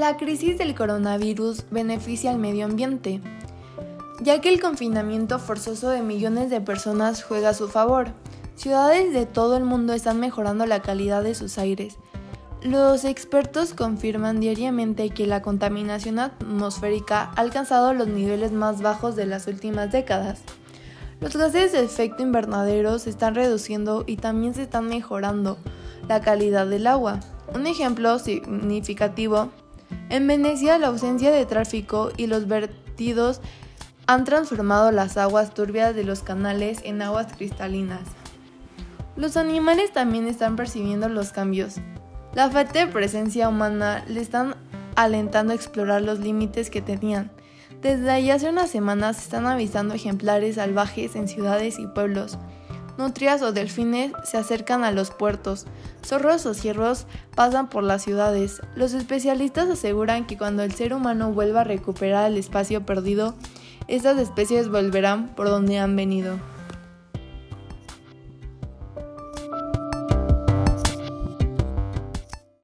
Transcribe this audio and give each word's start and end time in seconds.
la 0.00 0.16
crisis 0.16 0.58
del 0.58 0.74
coronavirus 0.74 1.64
beneficia 1.70 2.30
al 2.30 2.38
medio 2.38 2.64
ambiente, 2.64 3.20
ya 4.20 4.40
que 4.40 4.48
el 4.48 4.60
confinamiento 4.60 5.38
forzoso 5.38 5.90
de 5.90 6.02
millones 6.02 6.50
de 6.50 6.60
personas 6.60 7.22
juega 7.22 7.50
a 7.50 7.54
su 7.54 7.68
favor. 7.68 8.08
Ciudades 8.56 9.12
de 9.12 9.26
todo 9.26 9.56
el 9.56 9.64
mundo 9.64 9.92
están 9.92 10.20
mejorando 10.20 10.66
la 10.66 10.80
calidad 10.80 11.22
de 11.22 11.34
sus 11.34 11.58
aires. 11.58 11.96
Los 12.62 13.04
expertos 13.04 13.74
confirman 13.74 14.40
diariamente 14.40 15.10
que 15.10 15.26
la 15.26 15.42
contaminación 15.42 16.18
atmosférica 16.18 17.32
ha 17.36 17.40
alcanzado 17.40 17.92
los 17.94 18.08
niveles 18.08 18.52
más 18.52 18.80
bajos 18.82 19.16
de 19.16 19.26
las 19.26 19.46
últimas 19.46 19.92
décadas. 19.92 20.40
Los 21.20 21.36
gases 21.36 21.72
de 21.72 21.84
efecto 21.84 22.22
invernadero 22.22 22.98
se 22.98 23.10
están 23.10 23.34
reduciendo 23.34 24.04
y 24.06 24.16
también 24.16 24.54
se 24.54 24.62
están 24.62 24.88
mejorando 24.88 25.58
la 26.08 26.20
calidad 26.20 26.66
del 26.66 26.86
agua. 26.86 27.20
Un 27.54 27.66
ejemplo 27.66 28.18
significativo, 28.18 29.50
en 30.10 30.26
Venecia 30.26 30.78
la 30.78 30.88
ausencia 30.88 31.30
de 31.30 31.46
tráfico 31.46 32.10
y 32.16 32.26
los 32.26 32.46
vertidos 32.46 33.40
han 34.06 34.24
transformado 34.24 34.90
las 34.90 35.16
aguas 35.16 35.54
turbias 35.54 35.94
de 35.94 36.04
los 36.04 36.20
canales 36.20 36.80
en 36.84 37.00
aguas 37.02 37.32
cristalinas. 37.32 38.02
Los 39.16 39.36
animales 39.36 39.92
también 39.92 40.26
están 40.26 40.56
percibiendo 40.56 41.08
los 41.08 41.30
cambios. 41.30 41.76
La 42.34 42.50
falta 42.50 42.80
de 42.80 42.92
presencia 42.92 43.48
humana 43.48 44.04
le 44.08 44.20
están 44.20 44.56
alentando 44.96 45.52
a 45.52 45.56
explorar 45.56 46.02
los 46.02 46.18
límites 46.18 46.68
que 46.68 46.82
tenían. 46.82 47.30
Desde 47.80 48.10
ahí 48.10 48.30
hace 48.30 48.48
unas 48.48 48.70
semanas 48.70 49.16
se 49.16 49.22
están 49.22 49.46
avisando 49.46 49.94
ejemplares 49.94 50.56
salvajes 50.56 51.16
en 51.16 51.28
ciudades 51.28 51.78
y 51.78 51.86
pueblos. 51.86 52.38
Nutrias 52.96 53.42
o 53.42 53.52
delfines 53.52 54.12
se 54.24 54.38
acercan 54.38 54.84
a 54.84 54.92
los 54.92 55.10
puertos. 55.10 55.66
Zorros 56.04 56.46
o 56.46 56.54
ciervos 56.54 57.06
pasan 57.34 57.68
por 57.68 57.82
las 57.82 58.02
ciudades. 58.02 58.60
Los 58.76 58.94
especialistas 58.94 59.68
aseguran 59.68 60.26
que 60.26 60.38
cuando 60.38 60.62
el 60.62 60.72
ser 60.72 60.94
humano 60.94 61.32
vuelva 61.32 61.62
a 61.62 61.64
recuperar 61.64 62.30
el 62.30 62.36
espacio 62.36 62.86
perdido, 62.86 63.34
estas 63.88 64.18
especies 64.18 64.68
volverán 64.68 65.28
por 65.34 65.48
donde 65.48 65.78
han 65.78 65.96
venido. 65.96 66.53